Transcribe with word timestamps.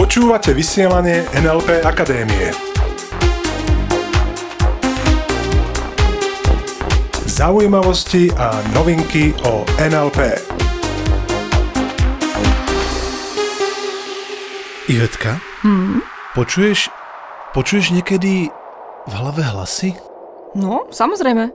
Počúvate 0.00 0.56
vysielanie 0.56 1.28
NLP 1.36 1.84
Akadémie. 1.84 2.48
Zaujímavosti 7.28 8.32
a 8.32 8.64
novinky 8.72 9.36
o 9.44 9.60
NLP. 9.76 10.40
Ivetka, 14.88 15.36
hmm? 15.68 16.00
počuješ, 16.32 16.88
počuješ 17.52 17.92
niekedy 17.92 18.48
v 19.04 19.12
hlave 19.12 19.44
hlasy? 19.44 19.92
No, 20.56 20.88
samozrejme. 20.88 21.52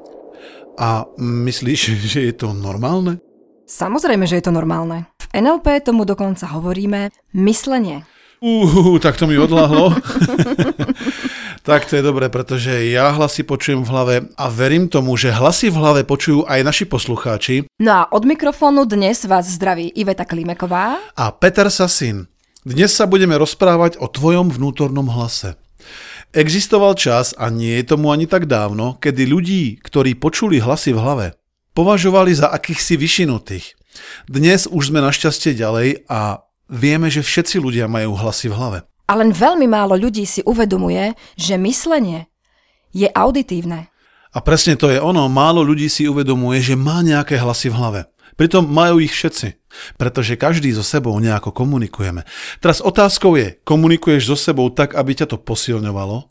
A 0.78 1.10
myslíš, 1.18 1.98
že 2.14 2.30
je 2.30 2.34
to 2.38 2.54
normálne? 2.54 3.18
Samozrejme, 3.66 4.30
že 4.30 4.38
je 4.38 4.46
to 4.46 4.54
normálne. 4.54 5.17
NLP 5.38 5.86
tomu 5.86 6.02
dokonca 6.02 6.50
hovoríme 6.50 7.14
myslenie. 7.38 8.02
Uh, 8.42 8.98
tak 8.98 9.22
to 9.22 9.30
mi 9.30 9.38
odláhlo. 9.38 9.94
tak 11.68 11.86
to 11.86 11.94
je 11.94 12.02
dobré, 12.02 12.26
pretože 12.34 12.74
ja 12.90 13.14
hlasy 13.14 13.46
počujem 13.46 13.86
v 13.86 13.90
hlave 13.94 14.16
a 14.34 14.50
verím 14.50 14.90
tomu, 14.90 15.14
že 15.14 15.30
hlasy 15.30 15.70
v 15.70 15.78
hlave 15.78 16.02
počujú 16.10 16.42
aj 16.50 16.66
naši 16.66 16.86
poslucháči. 16.90 17.70
No 17.78 17.92
a 17.94 18.02
od 18.10 18.26
mikrofónu 18.26 18.90
dnes 18.90 19.22
vás 19.30 19.46
zdraví 19.46 19.94
Iveta 19.94 20.26
Klimeková 20.26 20.98
a 21.14 21.26
Peter 21.30 21.70
Sasin. 21.70 22.26
Dnes 22.66 22.98
sa 22.98 23.06
budeme 23.06 23.38
rozprávať 23.38 24.02
o 24.02 24.10
tvojom 24.10 24.50
vnútornom 24.50 25.06
hlase. 25.06 25.54
Existoval 26.34 26.98
čas, 26.98 27.38
a 27.38 27.54
nie 27.54 27.78
je 27.78 27.94
tomu 27.94 28.10
ani 28.10 28.26
tak 28.26 28.50
dávno, 28.50 28.98
kedy 28.98 29.30
ľudí, 29.30 29.78
ktorí 29.86 30.18
počuli 30.18 30.58
hlasy 30.58 30.98
v 30.98 31.00
hlave, 31.00 31.28
považovali 31.78 32.34
za 32.34 32.50
akýchsi 32.50 32.98
vyšinutých. 32.98 33.77
Dnes 34.30 34.68
už 34.70 34.90
sme 34.94 35.04
našťastie 35.04 35.58
ďalej 35.58 36.08
a 36.08 36.48
Vieme, 36.68 37.08
že 37.08 37.24
všetci 37.24 37.64
ľudia 37.64 37.88
majú 37.88 38.20
hlasy 38.20 38.52
v 38.52 38.58
hlave. 38.60 38.80
A 39.08 39.16
len 39.16 39.32
veľmi 39.32 39.72
málo 39.72 39.96
ľudí 39.96 40.28
si 40.28 40.44
uvedomuje, 40.44 41.16
že 41.40 41.56
myslenie 41.56 42.28
je 42.92 43.08
auditívne. 43.08 43.88
A 44.36 44.44
presne 44.44 44.76
to 44.76 44.92
je 44.92 45.00
ono, 45.00 45.32
málo 45.32 45.64
ľudí 45.64 45.88
si 45.88 46.04
uvedomuje, 46.12 46.60
že 46.60 46.76
má 46.76 47.00
nejaké 47.00 47.40
hlasy 47.40 47.72
v 47.72 47.80
hlave. 47.80 48.02
Pritom 48.36 48.68
majú 48.68 49.00
ich 49.00 49.16
všetci, 49.16 49.64
pretože 49.96 50.36
každý 50.36 50.76
so 50.76 50.84
sebou 50.84 51.16
nejako 51.16 51.56
komunikujeme. 51.56 52.28
Teraz 52.60 52.84
otázkou 52.84 53.40
je, 53.40 53.56
komunikuješ 53.64 54.28
so 54.28 54.36
sebou 54.36 54.68
tak, 54.68 54.94
aby 55.00 55.24
ťa 55.24 55.32
to 55.32 55.38
posilňovalo, 55.40 56.28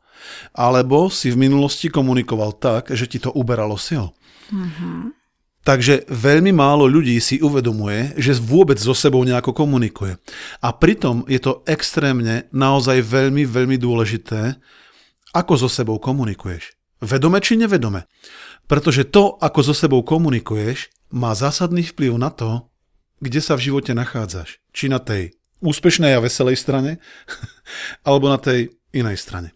alebo 0.52 1.08
si 1.08 1.32
v 1.32 1.48
minulosti 1.48 1.88
komunikoval 1.88 2.60
tak, 2.60 2.92
že 2.92 3.08
ti 3.08 3.16
to 3.18 3.32
uberalo 3.32 3.80
sil. 3.80 4.12
Mm-hmm. 4.52 5.15
Takže 5.66 6.06
veľmi 6.06 6.54
málo 6.54 6.86
ľudí 6.86 7.18
si 7.18 7.42
uvedomuje, 7.42 8.14
že 8.14 8.38
vôbec 8.38 8.78
so 8.78 8.94
sebou 8.94 9.26
nejako 9.26 9.50
komunikuje. 9.50 10.14
A 10.62 10.70
pritom 10.70 11.26
je 11.26 11.42
to 11.42 11.66
extrémne, 11.66 12.46
naozaj 12.54 13.02
veľmi, 13.02 13.42
veľmi 13.42 13.74
dôležité, 13.74 14.62
ako 15.34 15.52
so 15.58 15.66
sebou 15.66 15.98
komunikuješ. 15.98 16.78
Vedome 17.02 17.42
či 17.42 17.58
nevedome. 17.58 18.06
Pretože 18.70 19.10
to, 19.10 19.42
ako 19.42 19.60
so 19.66 19.74
sebou 19.74 20.06
komunikuješ, 20.06 20.86
má 21.10 21.34
zásadný 21.34 21.82
vplyv 21.82 22.14
na 22.14 22.30
to, 22.30 22.70
kde 23.18 23.42
sa 23.42 23.58
v 23.58 23.66
živote 23.66 23.90
nachádzaš. 23.90 24.62
Či 24.70 24.86
na 24.86 25.02
tej 25.02 25.34
úspešnej 25.66 26.14
a 26.14 26.22
veselej 26.22 26.62
strane, 26.62 27.02
alebo 28.06 28.30
na 28.30 28.38
tej 28.38 28.70
inej 28.94 29.18
strane. 29.18 29.50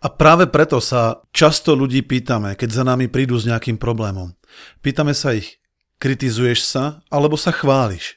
A 0.00 0.08
práve 0.08 0.48
preto 0.48 0.80
sa 0.80 1.20
často 1.28 1.76
ľudí 1.76 2.00
pýtame, 2.00 2.56
keď 2.56 2.68
za 2.72 2.84
nami 2.88 3.06
prídu 3.06 3.36
s 3.36 3.44
nejakým 3.44 3.76
problémom. 3.76 4.32
Pýtame 4.80 5.12
sa 5.12 5.36
ich, 5.36 5.60
kritizuješ 6.00 6.64
sa 6.64 7.04
alebo 7.12 7.36
sa 7.36 7.52
chváliš? 7.52 8.16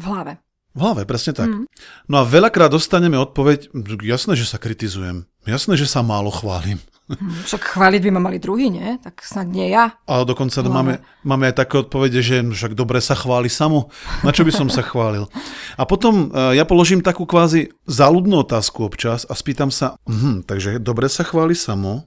V 0.00 0.04
hlave. 0.08 0.40
V 0.72 0.80
hlave, 0.80 1.02
presne 1.04 1.36
tak. 1.36 1.50
Mm. 1.50 1.66
No 2.08 2.22
a 2.22 2.24
veľakrát 2.24 2.72
dostaneme 2.72 3.20
odpoveď, 3.20 3.68
jasné, 4.00 4.32
že 4.38 4.48
sa 4.48 4.56
kritizujem, 4.56 5.28
jasné, 5.44 5.74
že 5.76 5.84
sa 5.84 6.00
málo 6.00 6.32
chválim. 6.32 6.80
Hm, 7.10 7.42
však 7.42 7.74
chváliť 7.74 8.00
by 8.06 8.10
ma 8.14 8.22
mali 8.22 8.38
druhý, 8.38 8.70
nie? 8.70 8.94
Tak 9.02 9.26
snad 9.26 9.50
nie 9.50 9.74
ja. 9.74 9.98
Ale 10.06 10.22
dokonca 10.22 10.62
máme, 10.62 11.02
máme 11.26 11.50
aj 11.50 11.66
také 11.66 11.82
odpovede, 11.82 12.22
že 12.22 12.46
však 12.46 12.78
dobre 12.78 13.02
sa 13.02 13.18
chváli 13.18 13.50
samo. 13.50 13.90
Na 14.22 14.30
čo 14.30 14.46
by 14.46 14.54
som 14.54 14.70
sa 14.70 14.86
chválil? 14.86 15.26
A 15.74 15.82
potom 15.90 16.30
uh, 16.30 16.54
ja 16.54 16.62
položím 16.62 17.02
takú 17.02 17.26
kvázi 17.26 17.74
záľudnú 17.90 18.46
otázku 18.46 18.86
občas 18.86 19.26
a 19.26 19.34
spýtam 19.34 19.74
sa, 19.74 19.98
hm, 20.06 20.46
takže 20.46 20.78
dobre 20.78 21.10
sa 21.10 21.26
chváli 21.26 21.58
samo 21.58 22.06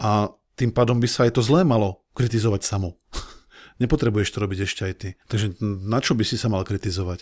a 0.00 0.32
tým 0.56 0.72
pádom 0.72 0.96
by 0.96 1.08
sa 1.12 1.28
aj 1.28 1.36
to 1.36 1.44
zlé 1.44 1.68
malo 1.68 2.00
kritizovať 2.16 2.64
samo. 2.64 2.96
Nepotrebuješ 3.84 4.32
to 4.32 4.40
robiť 4.40 4.58
ešte 4.64 4.82
aj 4.88 4.94
ty. 4.96 5.08
Takže 5.28 5.60
na 5.60 6.00
čo 6.00 6.16
by 6.16 6.24
si 6.24 6.40
sa 6.40 6.48
mal 6.48 6.64
kritizovať? 6.64 7.20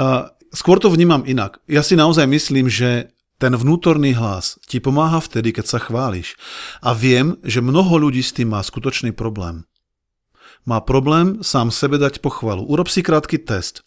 Uh, 0.00 0.32
skôr 0.48 0.80
to 0.80 0.88
vnímam 0.88 1.28
inak. 1.28 1.60
Ja 1.68 1.84
si 1.84 1.92
naozaj 1.92 2.24
myslím, 2.24 2.72
že 2.72 3.12
ten 3.42 3.58
vnútorný 3.58 4.14
hlas 4.14 4.62
ti 4.70 4.78
pomáha 4.78 5.18
vtedy, 5.18 5.50
keď 5.50 5.66
sa 5.66 5.78
chváliš. 5.82 6.38
A 6.78 6.94
viem, 6.94 7.34
že 7.42 7.58
mnoho 7.58 7.98
ľudí 7.98 8.22
s 8.22 8.30
tým 8.30 8.54
má 8.54 8.62
skutočný 8.62 9.10
problém. 9.10 9.66
Má 10.62 10.78
problém 10.78 11.42
sám 11.42 11.74
sebe 11.74 11.98
dať 11.98 12.22
pochvalu. 12.22 12.62
Urob 12.62 12.86
si 12.86 13.02
krátky 13.02 13.42
test. 13.42 13.82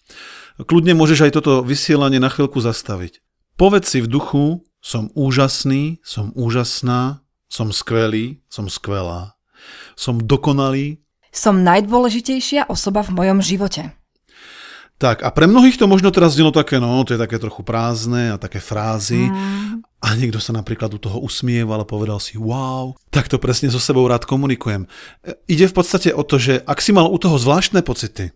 Kľudne 0.60 0.92
môžeš 0.92 1.32
aj 1.32 1.32
toto 1.40 1.64
vysielanie 1.64 2.20
na 2.20 2.28
chvíľku 2.28 2.60
zastaviť. 2.60 3.24
Povedz 3.56 3.96
si 3.96 4.04
v 4.04 4.12
duchu, 4.12 4.68
som 4.84 5.08
úžasný, 5.16 6.04
som 6.04 6.36
úžasná, 6.36 7.24
som 7.48 7.72
skvelý, 7.72 8.44
som 8.52 8.68
skvelá. 8.68 9.40
Som 9.96 10.20
dokonalý. 10.20 11.00
Som 11.32 11.64
najdôležitejšia 11.64 12.68
osoba 12.68 13.08
v 13.08 13.16
mojom 13.16 13.40
živote. 13.40 13.96
Tak 14.96 15.28
a 15.28 15.30
pre 15.32 15.44
mnohých 15.44 15.76
to 15.76 15.92
možno 15.92 16.08
teraz 16.08 16.40
znelo 16.40 16.56
také, 16.56 16.80
no 16.80 17.04
to 17.04 17.16
je 17.16 17.20
také 17.20 17.36
trochu 17.36 17.68
prázdne 17.68 18.32
a 18.32 18.40
také 18.40 18.64
frázy 18.64 19.28
mm. 19.28 19.84
a 20.00 20.16
niekto 20.16 20.40
sa 20.40 20.56
napríklad 20.56 20.88
u 20.96 21.00
toho 21.04 21.20
usmieval 21.20 21.84
a 21.84 21.88
povedal 21.88 22.16
si 22.24 22.40
wow, 22.40 22.96
tak 23.12 23.28
to 23.28 23.36
presne 23.36 23.68
so 23.68 23.76
sebou 23.76 24.08
rád 24.08 24.24
komunikujem. 24.24 24.88
E, 24.88 25.36
ide 25.52 25.68
v 25.68 25.76
podstate 25.76 26.16
o 26.16 26.24
to, 26.24 26.40
že 26.40 26.64
ak 26.64 26.80
si 26.80 26.96
mal 26.96 27.12
u 27.12 27.20
toho 27.20 27.36
zvláštne 27.36 27.84
pocity, 27.84 28.32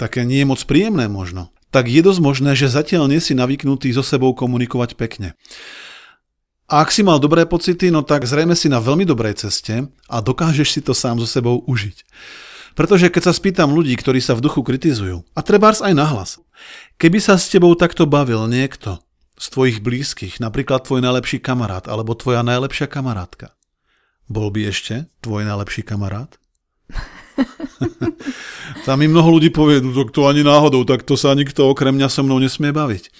také 0.00 0.24
nie 0.24 0.40
je 0.40 0.48
moc 0.48 0.60
príjemné 0.64 1.04
možno, 1.04 1.52
tak 1.68 1.92
je 1.92 2.00
dosť 2.00 2.20
možné, 2.24 2.56
že 2.56 2.72
zatiaľ 2.72 3.04
nie 3.04 3.20
si 3.20 3.36
navyknutý 3.36 3.92
so 3.92 4.00
sebou 4.00 4.32
komunikovať 4.32 4.96
pekne. 4.96 5.36
A 6.64 6.80
ak 6.80 6.96
si 6.96 7.04
mal 7.04 7.20
dobré 7.20 7.44
pocity, 7.44 7.92
no 7.92 8.00
tak 8.00 8.24
zrejme 8.24 8.56
si 8.56 8.72
na 8.72 8.80
veľmi 8.80 9.04
dobrej 9.04 9.44
ceste 9.44 9.84
a 10.08 10.16
dokážeš 10.24 10.68
si 10.72 10.80
to 10.80 10.96
sám 10.96 11.20
so 11.20 11.28
sebou 11.28 11.60
užiť. 11.68 12.08
Pretože 12.74 13.06
keď 13.10 13.30
sa 13.30 13.32
spýtam 13.32 13.70
ľudí, 13.70 13.94
ktorí 13.94 14.18
sa 14.18 14.34
v 14.34 14.42
duchu 14.42 14.66
kritizujú, 14.66 15.22
a 15.34 15.40
trebárs 15.46 15.78
aj 15.78 15.94
nahlas, 15.94 16.30
keby 16.98 17.22
sa 17.22 17.38
s 17.38 17.46
tebou 17.46 17.74
takto 17.78 18.06
bavil 18.06 18.50
niekto 18.50 18.98
z 19.38 19.46
tvojich 19.50 19.78
blízkych, 19.82 20.42
napríklad 20.42 20.82
tvoj 20.86 21.02
najlepší 21.02 21.38
kamarát 21.38 21.86
alebo 21.86 22.18
tvoja 22.18 22.42
najlepšia 22.42 22.90
kamarátka, 22.90 23.54
bol 24.26 24.50
by 24.50 24.70
ešte 24.70 25.06
tvoj 25.22 25.46
najlepší 25.46 25.86
kamarát? 25.86 26.34
Tam 28.86 29.00
mi 29.00 29.08
mnoho 29.08 29.38
ľudí 29.38 29.50
povie, 29.50 29.80
no 29.80 30.06
to 30.06 30.28
ani 30.28 30.44
náhodou, 30.44 30.84
tak 30.84 31.02
to 31.02 31.16
sa 31.18 31.34
nikto 31.34 31.66
okrem 31.66 31.96
mňa 31.96 32.08
so 32.12 32.22
mnou 32.22 32.38
nesmie 32.38 32.70
baviť. 32.70 33.10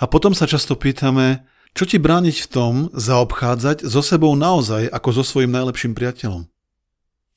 A 0.00 0.06
potom 0.06 0.32
sa 0.32 0.46
často 0.46 0.78
pýtame, 0.78 1.44
čo 1.76 1.84
ti 1.84 2.00
brániť 2.00 2.36
v 2.44 2.50
tom 2.50 2.74
zaobchádzať 2.94 3.84
so 3.84 4.00
sebou 4.00 4.32
naozaj 4.38 4.88
ako 4.88 5.08
so 5.20 5.24
svojím 5.26 5.52
najlepším 5.52 5.92
priateľom? 5.92 6.48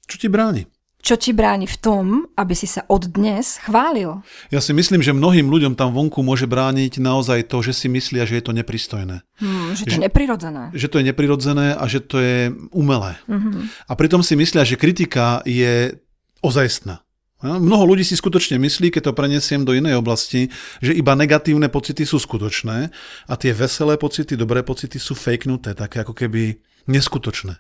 Čo 0.08 0.16
ti 0.18 0.28
bráni? 0.32 0.72
Čo 1.02 1.18
ti 1.18 1.34
bráni 1.34 1.66
v 1.66 1.78
tom, 1.82 2.06
aby 2.38 2.54
si 2.54 2.70
sa 2.70 2.86
od 2.86 3.10
dnes 3.10 3.58
chválil? 3.66 4.22
Ja 4.54 4.62
si 4.62 4.70
myslím, 4.70 5.02
že 5.02 5.18
mnohým 5.18 5.50
ľuďom 5.50 5.74
tam 5.74 5.98
vonku 5.98 6.22
môže 6.22 6.46
brániť 6.46 7.02
naozaj 7.02 7.50
to, 7.50 7.66
že 7.66 7.74
si 7.74 7.88
myslia, 7.90 8.30
že 8.30 8.38
je 8.38 8.44
to 8.46 8.54
nepristojné. 8.54 9.26
Hmm, 9.42 9.74
že 9.74 9.90
to 9.90 9.98
je 9.98 10.06
neprirodzené. 10.06 10.70
Že 10.78 10.88
to 10.88 10.96
je 11.02 11.06
neprirodzené 11.10 11.68
a 11.74 11.84
že 11.90 12.00
to 12.06 12.22
je 12.22 12.54
umelé. 12.70 13.18
Mm-hmm. 13.26 13.90
A 13.90 13.94
pritom 13.98 14.22
si 14.22 14.38
myslia, 14.38 14.62
že 14.62 14.78
kritika 14.78 15.42
je 15.42 15.98
ozajstná. 16.46 17.02
Mnoho 17.42 17.90
ľudí 17.90 18.06
si 18.06 18.14
skutočne 18.14 18.62
myslí, 18.62 18.94
keď 18.94 19.10
to 19.10 19.18
prenesiem 19.18 19.66
do 19.66 19.74
inej 19.74 19.98
oblasti, 19.98 20.54
že 20.78 20.94
iba 20.94 21.18
negatívne 21.18 21.74
pocity 21.74 22.06
sú 22.06 22.22
skutočné 22.22 22.94
a 23.26 23.34
tie 23.34 23.50
veselé 23.50 23.98
pocity, 23.98 24.38
dobré 24.38 24.62
pocity 24.62 25.02
sú 25.02 25.18
fakenuté, 25.18 25.74
také 25.74 26.06
ako 26.06 26.14
keby 26.14 26.62
neskutočné. 26.86 27.58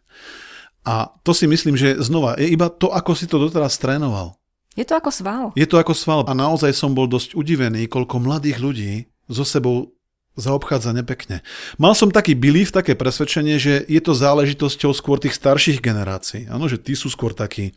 A 0.81 1.13
to 1.21 1.31
si 1.37 1.45
myslím, 1.45 1.77
že 1.77 2.01
znova 2.01 2.37
je 2.41 2.49
iba 2.49 2.69
to, 2.69 2.89
ako 2.89 3.13
si 3.13 3.29
to 3.29 3.37
doteraz 3.37 3.77
trénoval. 3.77 4.41
Je 4.73 4.87
to 4.87 4.95
ako 4.95 5.11
sval. 5.11 5.45
Je 5.53 5.67
to 5.67 5.75
ako 5.77 5.91
sval. 5.91 6.21
A 6.25 6.33
naozaj 6.33 6.71
som 6.71 6.95
bol 6.95 7.05
dosť 7.05 7.35
udivený, 7.35 7.91
koľko 7.91 8.23
mladých 8.23 8.57
ľudí 8.63 8.93
so 9.27 9.43
sebou 9.43 9.91
zaobchádza 10.39 10.95
nepekne. 10.95 11.43
Mal 11.75 11.91
som 11.91 12.07
taký 12.07 12.39
belief, 12.39 12.71
také 12.71 12.95
presvedčenie, 12.95 13.59
že 13.59 13.83
je 13.83 13.99
to 13.99 14.15
záležitosťou 14.15 14.95
skôr 14.95 15.19
tých 15.19 15.35
starších 15.35 15.83
generácií. 15.83 16.47
Áno, 16.47 16.71
že 16.71 16.79
tí 16.79 16.95
sú 16.95 17.11
skôr 17.11 17.35
takí 17.35 17.75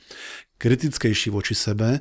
kritickejší 0.62 1.34
voči 1.34 1.58
sebe 1.58 1.98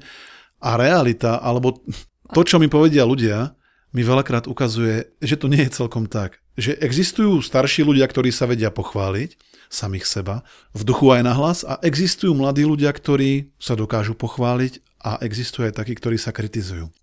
a 0.62 0.70
realita, 0.78 1.42
alebo 1.42 1.82
to, 2.30 2.42
čo 2.46 2.62
mi 2.62 2.70
povedia 2.70 3.02
ľudia, 3.02 3.58
mi 3.98 4.06
veľakrát 4.06 4.46
ukazuje, 4.46 5.18
že 5.22 5.42
to 5.42 5.50
nie 5.50 5.66
je 5.66 5.74
celkom 5.74 6.06
tak. 6.06 6.43
Že 6.54 6.78
existujú 6.78 7.42
starší 7.42 7.82
ľudia, 7.82 8.06
ktorí 8.06 8.30
sa 8.30 8.46
vedia 8.46 8.70
pochváliť, 8.70 9.36
samých 9.74 10.06
seba, 10.06 10.36
v 10.78 10.86
duchu 10.86 11.10
aj 11.10 11.22
na 11.26 11.34
hlas 11.34 11.66
a 11.66 11.82
existujú 11.82 12.38
mladí 12.38 12.62
ľudia, 12.62 12.94
ktorí 12.94 13.50
sa 13.58 13.74
dokážu 13.74 14.14
pochváliť 14.14 15.02
a 15.02 15.18
existuje 15.26 15.74
aj 15.74 15.82
takí, 15.82 15.98
ktorí 15.98 16.22
sa 16.22 16.30
kritizujú. 16.30 16.94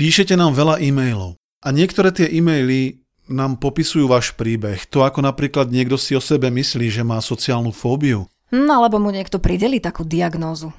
Píšete 0.00 0.34
nám 0.34 0.56
veľa 0.56 0.80
e-mailov 0.80 1.36
a 1.60 1.68
niektoré 1.68 2.12
tie 2.16 2.28
e-maily 2.32 3.04
nám 3.28 3.56
popisujú 3.56 4.04
váš 4.08 4.36
príbeh. 4.36 4.84
To 4.92 5.04
ako 5.04 5.24
napríklad 5.24 5.72
niekto 5.72 5.96
si 5.96 6.12
o 6.12 6.20
sebe 6.20 6.52
myslí, 6.52 6.92
že 6.92 7.00
má 7.04 7.20
sociálnu 7.20 7.72
fóbiu. 7.72 8.28
No 8.52 8.84
alebo 8.84 9.00
mu 9.00 9.08
niekto 9.08 9.40
prideli 9.40 9.80
takú 9.80 10.04
diagnózu. 10.04 10.72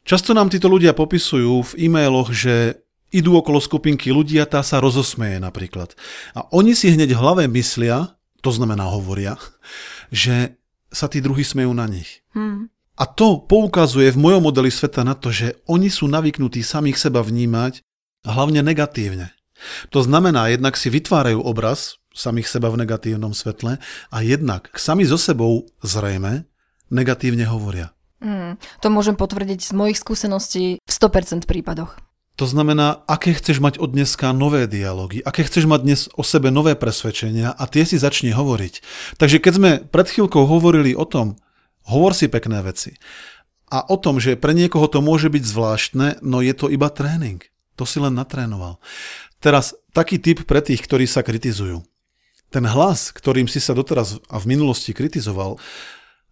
Často 0.00 0.32
nám 0.32 0.48
títo 0.48 0.72
ľudia 0.72 0.96
popisujú 0.96 1.72
v 1.72 1.72
e-mailoch, 1.88 2.32
že 2.32 2.80
idú 3.10 3.38
okolo 3.38 3.58
skupinky 3.58 4.14
ľudí 4.14 4.38
a 4.38 4.46
tá 4.46 4.62
sa 4.62 4.78
rozosmeje 4.78 5.42
napríklad. 5.42 5.94
A 6.34 6.46
oni 6.54 6.74
si 6.74 6.94
hneď 6.94 7.14
v 7.14 7.20
hlave 7.20 7.44
myslia, 7.50 8.14
to 8.40 8.50
znamená 8.54 8.88
hovoria, 8.88 9.36
že 10.14 10.58
sa 10.90 11.06
tí 11.06 11.22
druhí 11.22 11.46
smejú 11.46 11.70
na 11.70 11.86
nich. 11.86 12.22
Hmm. 12.34 12.70
A 13.00 13.08
to 13.08 13.40
poukazuje 13.40 14.12
v 14.12 14.20
mojom 14.20 14.42
modeli 14.44 14.68
sveta 14.68 15.06
na 15.06 15.16
to, 15.16 15.32
že 15.32 15.56
oni 15.70 15.88
sú 15.88 16.04
navyknutí 16.10 16.60
samých 16.60 17.00
seba 17.00 17.24
vnímať 17.24 17.80
hlavne 18.28 18.60
negatívne. 18.60 19.32
To 19.92 20.04
znamená, 20.04 20.52
jednak 20.52 20.76
si 20.76 20.92
vytvárajú 20.92 21.40
obraz 21.40 22.00
samých 22.12 22.50
seba 22.50 22.68
v 22.68 22.84
negatívnom 22.84 23.32
svetle 23.32 23.78
a 24.10 24.16
jednak 24.20 24.68
sami 24.76 25.06
so 25.06 25.16
sebou 25.16 25.68
zrejme 25.80 26.44
negatívne 26.90 27.46
hovoria. 27.46 27.94
Mm, 28.20 28.60
to 28.84 28.92
môžem 28.92 29.16
potvrdiť 29.16 29.60
z 29.64 29.72
mojich 29.72 29.96
skúseností 29.96 30.76
v 30.76 30.90
100% 30.92 31.48
prípadoch. 31.48 31.96
To 32.40 32.48
znamená, 32.48 33.04
aké 33.04 33.36
chceš 33.36 33.60
mať 33.60 33.76
od 33.76 33.92
dneska 33.92 34.32
nové 34.32 34.64
dialógy, 34.64 35.20
aké 35.20 35.44
chceš 35.44 35.68
mať 35.68 35.80
dnes 35.84 36.00
o 36.16 36.24
sebe 36.24 36.48
nové 36.48 36.72
presvedčenia 36.72 37.52
a 37.52 37.68
tie 37.68 37.84
si 37.84 38.00
začni 38.00 38.32
hovoriť. 38.32 38.80
Takže 39.20 39.44
keď 39.44 39.52
sme 39.52 39.70
pred 39.84 40.08
chvíľkou 40.08 40.48
hovorili 40.48 40.96
o 40.96 41.04
tom, 41.04 41.36
hovor 41.84 42.16
si 42.16 42.32
pekné 42.32 42.64
veci 42.64 42.96
a 43.68 43.84
o 43.84 44.00
tom, 44.00 44.16
že 44.16 44.40
pre 44.40 44.56
niekoho 44.56 44.88
to 44.88 45.04
môže 45.04 45.28
byť 45.28 45.44
zvláštne, 45.44 46.06
no 46.24 46.40
je 46.40 46.56
to 46.56 46.72
iba 46.72 46.88
tréning. 46.88 47.44
To 47.76 47.84
si 47.84 48.00
len 48.00 48.16
natrénoval. 48.16 48.80
Teraz 49.36 49.76
taký 49.92 50.16
typ 50.16 50.48
pre 50.48 50.64
tých, 50.64 50.80
ktorí 50.80 51.04
sa 51.04 51.20
kritizujú. 51.20 51.84
Ten 52.48 52.64
hlas, 52.64 53.12
ktorým 53.12 53.52
si 53.52 53.60
sa 53.60 53.76
doteraz 53.76 54.16
a 54.32 54.40
v 54.40 54.48
minulosti 54.48 54.96
kritizoval, 54.96 55.60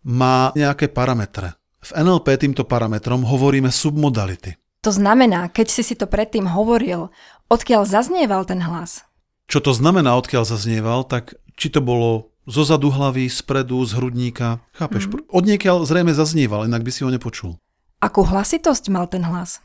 má 0.08 0.56
nejaké 0.56 0.88
parametre. 0.88 1.52
V 1.84 1.92
NLP 2.00 2.40
týmto 2.40 2.64
parametrom 2.64 3.28
hovoríme 3.28 3.68
submodality. 3.68 4.56
To 4.86 4.90
znamená, 4.94 5.50
keď 5.50 5.66
si 5.70 5.82
si 5.82 5.94
to 5.98 6.06
predtým 6.06 6.46
hovoril, 6.46 7.10
odkiaľ 7.50 7.82
zaznieval 7.82 8.46
ten 8.46 8.62
hlas? 8.62 9.02
Čo 9.50 9.58
to 9.64 9.72
znamená, 9.74 10.14
odkiaľ 10.14 10.46
zaznieval, 10.46 11.02
tak 11.08 11.34
či 11.58 11.72
to 11.72 11.82
bolo 11.82 12.30
zo 12.48 12.62
zadu 12.62 12.88
hlavy, 12.88 13.26
spredu, 13.28 13.82
z 13.84 13.98
hrudníka, 13.98 14.62
chápeš? 14.72 15.10
Mm. 15.10 15.26
Od 15.28 15.44
niekiaľ 15.44 15.76
zrejme 15.84 16.12
zaznieval, 16.14 16.64
inak 16.64 16.86
by 16.86 16.90
si 16.94 17.02
ho 17.02 17.10
nepočul. 17.10 17.58
Akú 17.98 18.22
hlasitosť 18.22 18.88
mal 18.94 19.10
ten 19.10 19.26
hlas? 19.26 19.58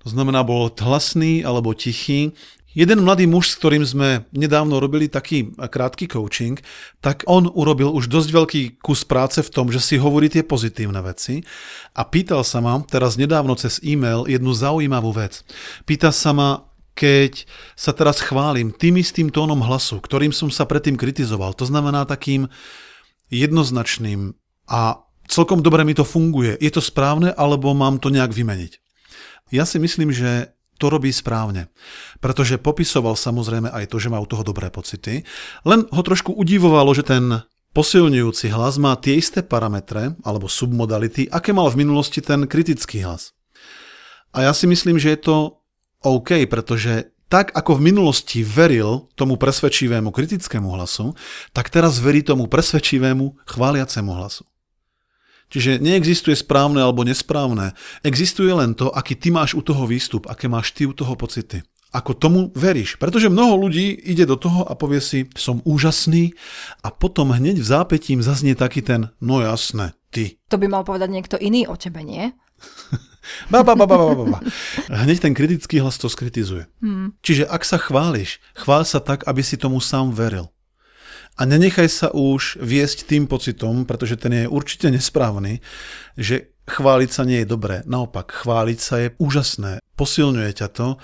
To 0.00 0.08
znamená, 0.08 0.40
bol 0.42 0.72
hlasný 0.72 1.44
alebo 1.44 1.76
tichý, 1.76 2.32
Jeden 2.70 3.02
mladý 3.02 3.26
muž, 3.26 3.50
s 3.50 3.58
ktorým 3.58 3.82
sme 3.82 4.30
nedávno 4.30 4.78
robili 4.78 5.10
taký 5.10 5.50
krátky 5.58 6.06
coaching, 6.06 6.62
tak 7.02 7.26
on 7.26 7.50
urobil 7.50 7.90
už 7.90 8.06
dosť 8.06 8.30
veľký 8.30 8.62
kus 8.78 9.02
práce 9.02 9.42
v 9.42 9.50
tom, 9.50 9.74
že 9.74 9.82
si 9.82 9.98
hovorí 9.98 10.30
tie 10.30 10.46
pozitívne 10.46 11.02
veci 11.02 11.42
a 11.98 12.06
pýtal 12.06 12.46
sa 12.46 12.62
ma 12.62 12.78
teraz 12.86 13.18
nedávno 13.18 13.58
cez 13.58 13.82
e-mail 13.82 14.22
jednu 14.30 14.54
zaujímavú 14.54 15.10
vec. 15.10 15.42
Pýta 15.82 16.14
sa 16.14 16.30
ma, 16.30 16.70
keď 16.94 17.42
sa 17.74 17.90
teraz 17.90 18.22
chválim 18.22 18.70
tým 18.70 19.02
istým 19.02 19.34
tónom 19.34 19.58
hlasu, 19.66 19.98
ktorým 19.98 20.30
som 20.30 20.46
sa 20.46 20.62
predtým 20.62 20.94
kritizoval, 20.94 21.58
to 21.58 21.66
znamená 21.66 22.06
takým 22.06 22.46
jednoznačným 23.34 24.38
a 24.70 25.02
celkom 25.26 25.58
dobre 25.58 25.82
mi 25.82 25.98
to 25.98 26.06
funguje. 26.06 26.54
Je 26.62 26.70
to 26.70 26.78
správne, 26.78 27.34
alebo 27.34 27.74
mám 27.74 27.98
to 27.98 28.14
nejak 28.14 28.30
vymeniť? 28.30 28.89
Ja 29.50 29.66
si 29.66 29.82
myslím, 29.82 30.14
že 30.14 30.54
to 30.80 30.88
robí 30.88 31.12
správne. 31.12 31.68
Pretože 32.24 32.56
popisoval 32.56 33.12
samozrejme 33.12 33.68
aj 33.68 33.92
to, 33.92 34.00
že 34.00 34.08
má 34.08 34.16
u 34.16 34.24
toho 34.24 34.40
dobré 34.40 34.72
pocity, 34.72 35.28
len 35.68 35.84
ho 35.92 36.02
trošku 36.02 36.32
udivovalo, 36.32 36.96
že 36.96 37.04
ten 37.04 37.44
posilňujúci 37.76 38.48
hlas 38.50 38.80
má 38.80 38.96
tie 38.96 39.20
isté 39.20 39.44
parametre 39.44 40.16
alebo 40.24 40.48
submodality, 40.48 41.28
aké 41.28 41.52
mal 41.52 41.68
v 41.68 41.84
minulosti 41.84 42.24
ten 42.24 42.48
kritický 42.48 43.04
hlas. 43.04 43.36
A 44.32 44.48
ja 44.48 44.52
si 44.56 44.64
myslím, 44.64 44.96
že 44.96 45.12
je 45.14 45.20
to 45.20 45.36
OK, 46.00 46.48
pretože 46.48 47.12
tak 47.30 47.54
ako 47.54 47.78
v 47.78 47.94
minulosti 47.94 48.42
veril 48.42 49.06
tomu 49.14 49.38
presvedčivému 49.38 50.10
kritickému 50.10 50.66
hlasu, 50.74 51.14
tak 51.54 51.70
teraz 51.70 52.02
verí 52.02 52.26
tomu 52.26 52.50
presvedčivému 52.50 53.46
chváliacemu 53.46 54.10
hlasu. 54.10 54.42
Čiže 55.50 55.82
neexistuje 55.82 56.38
správne 56.38 56.78
alebo 56.78 57.02
nesprávne. 57.02 57.74
Existuje 58.06 58.54
len 58.54 58.78
to, 58.78 58.88
aký 58.94 59.18
ty 59.18 59.34
máš 59.34 59.58
u 59.58 59.62
toho 59.66 59.82
výstup, 59.84 60.30
aké 60.30 60.46
máš 60.46 60.70
ty 60.70 60.86
u 60.86 60.94
toho 60.94 61.18
pocity. 61.18 61.66
Ako 61.90 62.14
tomu 62.14 62.54
veríš. 62.54 62.94
Pretože 63.02 63.26
mnoho 63.26 63.66
ľudí 63.66 63.90
ide 64.06 64.22
do 64.22 64.38
toho 64.38 64.62
a 64.62 64.78
povie 64.78 65.02
si, 65.02 65.26
som 65.34 65.58
úžasný 65.66 66.38
a 66.86 66.94
potom 66.94 67.34
hneď 67.34 67.58
v 67.58 67.66
zápetím 67.66 68.22
zaznie 68.22 68.54
taký 68.54 68.78
ten, 68.78 69.10
no 69.18 69.42
jasné, 69.42 69.98
ty. 70.14 70.38
To 70.54 70.56
by 70.56 70.70
mal 70.70 70.86
povedať 70.86 71.10
niekto 71.10 71.34
iný 71.42 71.66
o 71.66 71.74
tebe, 71.74 72.06
nie? 72.06 72.30
ba, 73.52 73.66
ba, 73.66 73.74
ba, 73.74 73.86
ba, 73.90 73.96
ba, 73.98 74.24
ba. 74.38 74.38
Hneď 74.86 75.18
ten 75.18 75.34
kritický 75.34 75.82
hlas 75.82 75.98
to 75.98 76.06
skritizuje. 76.06 76.70
Hmm. 76.78 77.10
Čiže 77.26 77.50
ak 77.50 77.66
sa 77.66 77.82
chváliš, 77.82 78.38
chvál 78.54 78.86
sa 78.86 79.02
tak, 79.02 79.26
aby 79.26 79.42
si 79.42 79.58
tomu 79.58 79.82
sám 79.82 80.14
veril. 80.14 80.46
A 81.40 81.48
nenechaj 81.48 81.88
sa 81.88 82.08
už 82.12 82.60
viesť 82.60 83.08
tým 83.08 83.24
pocitom, 83.24 83.88
pretože 83.88 84.20
ten 84.20 84.44
je 84.44 84.44
určite 84.44 84.92
nesprávny, 84.92 85.64
že 86.20 86.52
chváliť 86.68 87.10
sa 87.10 87.24
nie 87.24 87.40
je 87.40 87.48
dobré. 87.48 87.80
Naopak, 87.88 88.44
chváliť 88.44 88.78
sa 88.78 89.00
je 89.00 89.08
úžasné, 89.16 89.80
posilňuje 89.96 90.52
ťa 90.52 90.68
to 90.68 91.00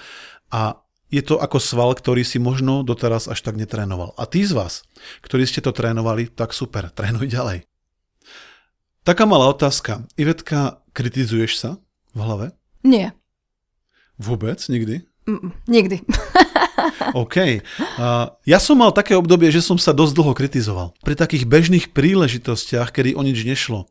a 0.53 0.85
je 1.09 1.23
to 1.25 1.41
ako 1.41 1.57
sval, 1.57 1.97
ktorý 1.97 2.21
si 2.21 2.37
možno 2.37 2.85
doteraz 2.85 3.33
až 3.33 3.41
tak 3.41 3.57
netrénoval. 3.57 4.13
A 4.21 4.29
tí 4.29 4.45
z 4.45 4.53
vás, 4.53 4.85
ktorí 5.25 5.49
ste 5.49 5.65
to 5.65 5.73
trénovali, 5.73 6.29
tak 6.29 6.53
super, 6.53 6.93
trénuj 6.99 7.33
ďalej. 7.33 7.65
Taká 9.09 9.25
malá 9.25 9.49
otázka. 9.49 10.05
Ivetka, 10.21 10.85
kritizuješ 10.93 11.53
sa 11.57 11.71
v 12.13 12.21
hlave? 12.21 12.47
Nie. 12.85 13.17
Vôbec? 14.21 14.61
Nikdy? 14.69 15.01
Mm, 15.25 15.57
nikdy. 15.65 16.05
OK. 17.23 17.37
Uh, 17.97 18.33
ja 18.49 18.59
som 18.59 18.81
mal 18.81 18.93
také 18.93 19.17
obdobie, 19.17 19.53
že 19.53 19.65
som 19.65 19.77
sa 19.77 19.93
dosť 19.93 20.13
dlho 20.17 20.33
kritizoval. 20.33 20.89
Pri 21.05 21.15
takých 21.17 21.45
bežných 21.45 21.93
príležitostiach, 21.93 22.93
kedy 22.93 23.17
o 23.17 23.23
nič 23.23 23.45
nešlo. 23.45 23.89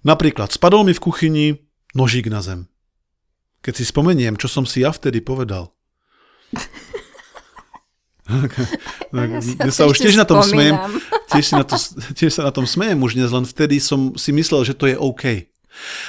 Napríklad 0.00 0.48
spadol 0.52 0.88
mi 0.88 0.96
v 0.96 1.02
kuchyni 1.02 1.46
nožík 1.92 2.32
na 2.32 2.40
zem. 2.40 2.70
Keď 3.60 3.74
si 3.76 3.84
spomeniem, 3.84 4.40
čo 4.40 4.48
som 4.48 4.64
si 4.64 4.80
ja 4.80 4.90
vtedy 4.90 5.20
povedal. 5.20 5.76
ja 9.12 9.68
sa, 9.68 9.84
sa 9.84 9.90
už 9.90 10.00
tiež 10.00 10.16
na 10.16 10.24
tom 10.24 10.40
smejem. 10.40 10.78
Tiež, 11.30 11.54
na 11.54 11.62
to, 11.62 11.78
tiež 12.18 12.34
sa 12.34 12.42
na 12.42 12.50
tom 12.50 12.66
smejem 12.66 12.98
už 12.98 13.14
dnes, 13.14 13.30
len 13.30 13.46
vtedy 13.46 13.78
som 13.78 14.18
si 14.18 14.34
myslel, 14.34 14.66
že 14.66 14.74
to 14.74 14.90
je 14.90 14.98
OK. 14.98 15.46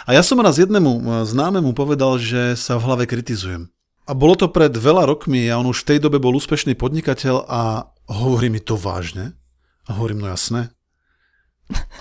A 0.09 0.17
ja 0.17 0.25
som 0.25 0.41
raz 0.41 0.57
jednému 0.57 1.21
známemu 1.29 1.77
povedal, 1.77 2.17
že 2.17 2.57
sa 2.57 2.81
v 2.81 2.85
hlave 2.89 3.05
kritizujem. 3.05 3.69
A 4.10 4.12
bolo 4.17 4.34
to 4.34 4.50
pred 4.50 4.74
veľa 4.74 5.05
rokmi 5.05 5.46
a 5.48 5.62
on 5.62 5.70
už 5.70 5.86
v 5.86 5.96
tej 5.96 6.00
dobe 6.01 6.17
bol 6.17 6.34
úspešný 6.34 6.74
podnikateľ 6.74 7.46
a 7.46 7.62
hovorí 8.10 8.50
mi 8.50 8.60
to 8.60 8.74
vážne. 8.74 9.38
A 9.86 9.98
hovorím, 9.98 10.25
no 10.25 10.27
jasné. 10.29 10.74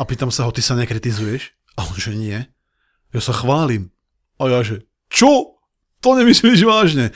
A 0.01 0.03
pýtam 0.03 0.33
sa 0.35 0.49
ho, 0.49 0.51
ty 0.51 0.65
sa 0.65 0.75
nekritizuješ? 0.75 1.55
A 1.79 1.87
on, 1.87 1.97
že 1.97 2.17
nie. 2.17 2.49
Ja 3.15 3.21
sa 3.23 3.37
chválim. 3.37 3.95
A 4.41 4.49
ja, 4.49 4.61
že 4.65 4.89
čo? 5.13 5.61
To 6.01 6.17
nemyslíš 6.17 6.65
vážne. 6.65 7.13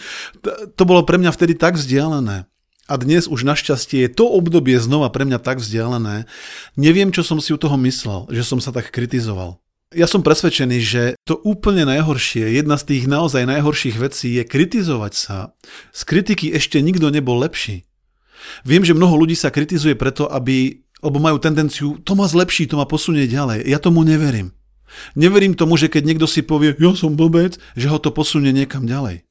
To 0.76 0.82
bolo 0.84 1.08
pre 1.08 1.16
mňa 1.16 1.32
vtedy 1.32 1.56
tak 1.56 1.80
vzdialené. 1.80 2.44
A 2.84 2.94
dnes 3.00 3.24
už 3.24 3.48
našťastie 3.48 4.04
je 4.04 4.12
to 4.12 4.28
obdobie 4.28 4.76
znova 4.76 5.08
pre 5.08 5.24
mňa 5.24 5.40
tak 5.40 5.56
vzdialené. 5.56 6.28
Neviem, 6.76 7.08
čo 7.16 7.24
som 7.24 7.40
si 7.40 7.56
u 7.56 7.58
toho 7.58 7.80
myslel, 7.80 8.28
že 8.28 8.44
som 8.44 8.60
sa 8.60 8.76
tak 8.76 8.92
kritizoval. 8.92 9.63
Ja 9.94 10.10
som 10.10 10.26
presvedčený, 10.26 10.78
že 10.82 11.02
to 11.22 11.38
úplne 11.46 11.86
najhoršie, 11.86 12.58
jedna 12.58 12.74
z 12.74 12.84
tých 12.90 13.04
naozaj 13.06 13.46
najhorších 13.46 13.94
vecí 13.94 14.34
je 14.34 14.42
kritizovať 14.42 15.12
sa. 15.14 15.36
Z 15.94 16.02
kritiky 16.02 16.50
ešte 16.50 16.82
nikto 16.82 17.14
nebol 17.14 17.38
lepší. 17.38 17.86
Viem, 18.66 18.82
že 18.82 18.92
mnoho 18.92 19.14
ľudí 19.14 19.38
sa 19.38 19.54
kritizuje 19.54 19.94
preto, 19.94 20.26
aby, 20.26 20.82
lebo 20.98 21.22
majú 21.22 21.38
tendenciu, 21.38 22.02
to 22.02 22.18
ma 22.18 22.26
zlepší, 22.26 22.66
to 22.66 22.74
ma 22.74 22.90
posunie 22.90 23.30
ďalej. 23.30 23.70
Ja 23.70 23.78
tomu 23.78 24.02
neverím. 24.02 24.50
Neverím 25.14 25.54
tomu, 25.54 25.78
že 25.78 25.86
keď 25.86 26.02
niekto 26.10 26.26
si 26.26 26.42
povie, 26.42 26.74
ja 26.74 26.92
som 26.98 27.14
blbec, 27.14 27.62
že 27.78 27.86
ho 27.86 28.02
to 28.02 28.10
posunie 28.10 28.50
niekam 28.50 28.90
ďalej. 28.90 29.22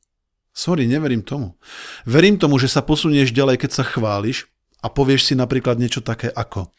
Sorry, 0.55 0.87
neverím 0.87 1.27
tomu. 1.27 1.59
Verím 2.07 2.39
tomu, 2.39 2.55
že 2.55 2.71
sa 2.71 2.79
posunieš 2.79 3.35
ďalej, 3.35 3.67
keď 3.67 3.71
sa 3.73 3.83
chváliš 3.83 4.47
a 4.79 4.87
povieš 4.87 5.27
si 5.27 5.33
napríklad 5.35 5.75
niečo 5.75 5.99
také 5.99 6.31
ako 6.31 6.71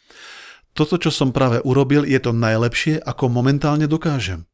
toto, 0.75 0.99
čo 0.99 1.15
som 1.15 1.31
práve 1.31 1.63
urobil, 1.63 2.03
je 2.03 2.19
to 2.19 2.35
najlepšie, 2.35 2.99
ako 2.99 3.31
momentálne 3.31 3.87
dokážem. 3.87 4.45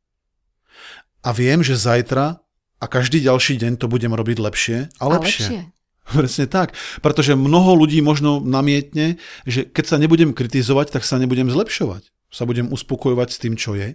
A 1.25 1.33
viem, 1.33 1.65
že 1.65 1.77
zajtra 1.77 2.41
a 2.81 2.85
každý 2.89 3.25
ďalší 3.25 3.61
deň 3.61 3.81
to 3.81 3.89
budem 3.89 4.13
robiť 4.13 4.37
lepšie 4.41 4.79
a 5.01 5.05
lepšie. 5.09 5.45
A 5.45 5.49
lepšie. 5.49 5.63
Presne 6.21 6.47
tak, 6.51 6.75
pretože 7.01 7.39
mnoho 7.39 7.77
ľudí 7.79 8.03
možno 8.03 8.43
namietne, 8.43 9.21
že 9.47 9.63
keď 9.63 9.85
sa 9.85 9.97
nebudem 9.97 10.35
kritizovať, 10.35 10.99
tak 10.99 11.03
sa 11.07 11.23
nebudem 11.23 11.47
zlepšovať. 11.49 12.11
Sa 12.31 12.47
budem 12.47 12.71
uspokojovať 12.71 13.29
s 13.31 13.39
tým, 13.39 13.55
čo 13.55 13.79
je. 13.79 13.95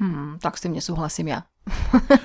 Hmm, 0.00 0.40
tak 0.40 0.56
s 0.56 0.64
tým 0.64 0.76
nesúhlasím 0.76 1.36
ja. 1.36 1.44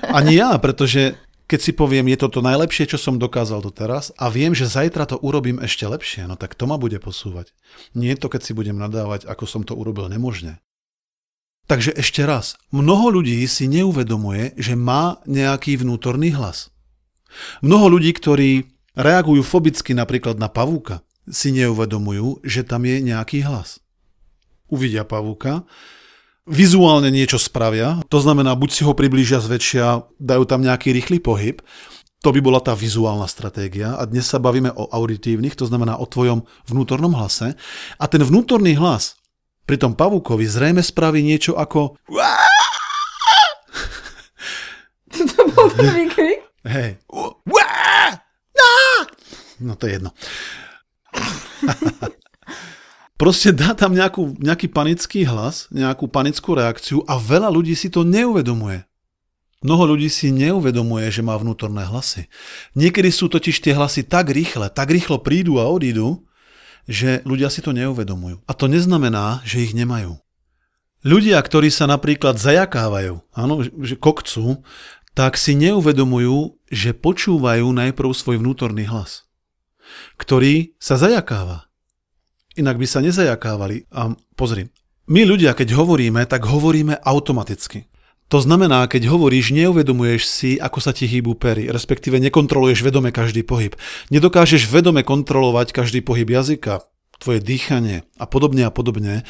Ani 0.08 0.36
ja, 0.40 0.56
pretože 0.56 1.20
keď 1.46 1.60
si 1.62 1.72
poviem, 1.72 2.10
je 2.10 2.18
to 2.18 2.28
to 2.28 2.40
najlepšie, 2.42 2.90
čo 2.90 2.98
som 2.98 3.22
dokázal 3.22 3.62
doteraz 3.62 4.10
a 4.18 4.26
viem, 4.26 4.50
že 4.50 4.66
zajtra 4.66 5.06
to 5.06 5.16
urobím 5.22 5.62
ešte 5.62 5.86
lepšie, 5.86 6.26
no 6.26 6.34
tak 6.34 6.58
to 6.58 6.66
ma 6.66 6.74
bude 6.74 6.98
posúvať. 6.98 7.54
Nie 7.94 8.18
to, 8.18 8.26
keď 8.26 8.42
si 8.42 8.52
budem 8.52 8.74
nadávať, 8.74 9.30
ako 9.30 9.44
som 9.46 9.62
to 9.62 9.78
urobil 9.78 10.10
nemožne. 10.10 10.58
Takže 11.66 11.94
ešte 11.98 12.22
raz, 12.22 12.54
mnoho 12.70 13.10
ľudí 13.18 13.42
si 13.46 13.66
neuvedomuje, 13.66 14.54
že 14.58 14.78
má 14.78 15.18
nejaký 15.26 15.82
vnútorný 15.82 16.34
hlas. 16.34 16.70
Mnoho 17.62 17.98
ľudí, 17.98 18.14
ktorí 18.14 18.70
reagujú 18.94 19.42
fobicky 19.42 19.94
napríklad 19.94 20.38
na 20.38 20.46
pavúka, 20.46 21.02
si 21.26 21.50
neuvedomujú, 21.50 22.46
že 22.46 22.62
tam 22.62 22.86
je 22.86 23.02
nejaký 23.02 23.42
hlas. 23.46 23.82
Uvidia 24.70 25.02
pavúka, 25.02 25.66
vizuálne 26.46 27.10
niečo 27.10 27.42
spravia, 27.42 28.00
to 28.06 28.22
znamená, 28.22 28.54
buď 28.54 28.70
si 28.70 28.82
ho 28.86 28.94
priblížia 28.94 29.42
zväčšia, 29.42 30.06
dajú 30.22 30.46
tam 30.46 30.62
nejaký 30.62 30.94
rýchly 30.94 31.18
pohyb, 31.18 31.58
to 32.22 32.32
by 32.32 32.40
bola 32.40 32.62
tá 32.62 32.72
vizuálna 32.72 33.26
stratégia 33.28 33.98
a 33.98 34.02
dnes 34.06 34.26
sa 34.26 34.38
bavíme 34.38 34.72
o 34.72 34.88
auditívnych, 34.90 35.58
to 35.58 35.66
znamená 35.66 35.98
o 35.98 36.06
tvojom 36.06 36.46
vnútornom 36.66 37.12
hlase 37.12 37.54
a 37.98 38.04
ten 38.06 38.22
vnútorný 38.22 38.78
hlas 38.78 39.18
pri 39.66 39.76
tom 39.78 39.98
pavúkovi 39.98 40.46
zrejme 40.46 40.82
spraví 40.82 41.22
niečo 41.22 41.58
ako 41.58 41.98
To 45.16 45.42
bol 45.54 45.68
prvý 45.72 46.06
krik? 46.12 46.40
Hej. 46.66 46.98
No 49.56 49.72
to 49.78 49.88
je 49.88 49.92
jedno. 49.96 50.10
Proste 53.16 53.48
dá 53.48 53.72
tam 53.72 53.96
nejakú, 53.96 54.36
nejaký 54.36 54.68
panický 54.68 55.24
hlas, 55.24 55.72
nejakú 55.72 56.04
panickú 56.04 56.52
reakciu 56.52 57.00
a 57.08 57.16
veľa 57.16 57.48
ľudí 57.48 57.72
si 57.72 57.88
to 57.88 58.04
neuvedomuje. 58.04 58.84
Mnoho 59.64 59.96
ľudí 59.96 60.12
si 60.12 60.28
neuvedomuje, 60.36 61.08
že 61.08 61.24
má 61.24 61.32
vnútorné 61.32 61.88
hlasy. 61.88 62.28
Niekedy 62.76 63.08
sú 63.08 63.32
totiž 63.32 63.64
tie 63.64 63.72
hlasy 63.72 64.04
tak 64.04 64.28
rýchle, 64.28 64.68
tak 64.68 64.92
rýchlo 64.92 65.24
prídu 65.24 65.56
a 65.56 65.66
odídu, 65.66 66.28
že 66.84 67.24
ľudia 67.24 67.48
si 67.48 67.64
to 67.64 67.72
neuvedomujú. 67.72 68.44
A 68.44 68.52
to 68.52 68.68
neznamená, 68.68 69.40
že 69.48 69.64
ich 69.64 69.72
nemajú. 69.72 70.20
Ľudia, 71.02 71.40
ktorí 71.40 71.72
sa 71.72 71.88
napríklad 71.88 72.36
zajakávajú, 72.36 73.24
áno, 73.32 73.64
že 73.64 73.96
kokcú, 73.96 74.60
tak 75.16 75.40
si 75.40 75.56
neuvedomujú, 75.56 76.60
že 76.68 76.92
počúvajú 76.92 77.64
najprv 77.72 78.10
svoj 78.12 78.36
vnútorný 78.38 78.84
hlas, 78.86 79.24
ktorý 80.20 80.76
sa 80.76 81.00
zajakáva. 81.00 81.65
Inak 82.56 82.80
by 82.80 82.86
sa 82.88 83.04
nezajakávali. 83.04 83.88
A 83.92 84.16
pozri, 84.32 84.72
my 85.06 85.22
ľudia, 85.22 85.54
keď 85.54 85.76
hovoríme, 85.76 86.24
tak 86.26 86.48
hovoríme 86.48 86.98
automaticky. 87.04 87.86
To 88.26 88.42
znamená, 88.42 88.90
keď 88.90 89.06
hovoríš, 89.06 89.54
neuvedomuješ 89.54 90.22
si, 90.26 90.50
ako 90.58 90.82
sa 90.82 90.90
ti 90.90 91.06
hýbu 91.06 91.38
pery, 91.38 91.70
respektíve 91.70 92.18
nekontroluješ 92.18 92.82
vedome 92.82 93.14
každý 93.14 93.46
pohyb. 93.46 93.78
Nedokážeš 94.10 94.66
vedome 94.66 95.06
kontrolovať 95.06 95.70
každý 95.70 96.02
pohyb 96.02 96.26
jazyka, 96.26 96.82
tvoje 97.22 97.38
dýchanie 97.38 98.02
a 98.18 98.26
podobne 98.26 98.66
a 98.66 98.74
podobne. 98.74 99.22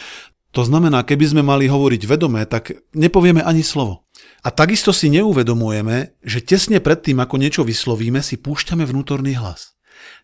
To 0.56 0.64
znamená, 0.64 1.04
keby 1.04 1.28
sme 1.28 1.42
mali 1.44 1.68
hovoriť 1.68 2.02
vedome, 2.08 2.40
tak 2.48 2.72
nepovieme 2.96 3.44
ani 3.44 3.60
slovo. 3.60 4.08
A 4.40 4.48
takisto 4.48 4.96
si 4.96 5.12
neuvedomujeme, 5.12 6.16
že 6.24 6.40
tesne 6.40 6.80
pred 6.80 7.04
tým, 7.04 7.20
ako 7.20 7.36
niečo 7.36 7.68
vyslovíme, 7.68 8.24
si 8.24 8.40
púšťame 8.40 8.88
vnútorný 8.88 9.36
hlas 9.36 9.75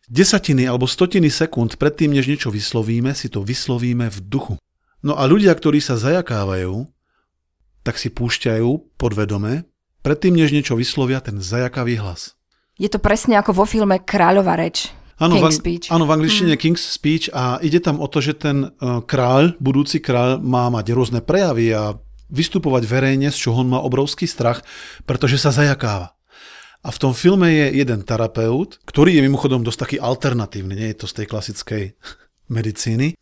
desatiny 0.08 0.68
alebo 0.68 0.84
stotiny 0.84 1.32
sekúnd 1.32 1.80
predtým, 1.80 2.12
než 2.12 2.28
niečo 2.28 2.52
vyslovíme, 2.52 3.16
si 3.16 3.32
to 3.32 3.40
vyslovíme 3.40 4.08
v 4.10 4.18
duchu. 4.24 4.54
No 5.02 5.18
a 5.18 5.26
ľudia, 5.26 5.50
ktorí 5.54 5.82
sa 5.82 5.98
zajakávajú, 5.98 6.86
tak 7.82 7.98
si 7.98 8.08
púšťajú 8.14 8.94
podvedome, 8.94 9.66
predtým, 10.06 10.38
než 10.38 10.54
niečo 10.54 10.78
vyslovia, 10.78 11.18
ten 11.18 11.42
zajakavý 11.42 11.98
hlas. 11.98 12.38
Je 12.78 12.86
to 12.86 13.02
presne 13.02 13.34
ako 13.38 13.62
vo 13.62 13.64
filme 13.66 13.98
Kráľova 13.98 14.54
reč. 14.58 14.90
Áno, 15.22 15.38
King's 15.38 15.58
v, 15.58 15.62
Speech. 15.62 15.86
áno, 15.92 16.04
v 16.08 16.14
angličtine 16.18 16.54
hmm. 16.58 16.62
King's 16.62 16.82
Speech 16.82 17.30
a 17.30 17.62
ide 17.62 17.78
tam 17.78 18.02
o 18.02 18.10
to, 18.10 18.18
že 18.18 18.34
ten 18.42 18.66
uh, 18.66 19.04
kráľ, 19.06 19.54
budúci 19.62 20.02
kráľ 20.02 20.42
má 20.42 20.66
mať 20.66 20.90
rôzne 20.90 21.20
prejavy 21.22 21.70
a 21.70 21.94
vystupovať 22.32 22.82
verejne, 22.88 23.28
z 23.30 23.38
čoho 23.38 23.62
on 23.62 23.70
má 23.70 23.78
obrovský 23.84 24.24
strach, 24.26 24.64
pretože 25.04 25.38
sa 25.38 25.54
zajakáva. 25.54 26.16
A 26.82 26.90
v 26.90 26.98
tom 26.98 27.14
filme 27.14 27.46
je 27.46 27.78
jeden 27.78 28.02
terapeut, 28.02 28.82
ktorý 28.82 29.14
je 29.14 29.22
mimochodom 29.22 29.62
dosť 29.62 29.78
taký 29.86 29.96
alternatívny, 30.02 30.74
nie 30.74 30.88
je 30.90 30.98
to 31.02 31.06
z 31.06 31.22
tej 31.22 31.26
klasickej 31.30 31.84
medicíny. 32.56 33.14